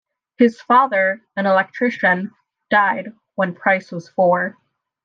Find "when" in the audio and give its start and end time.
3.35-3.53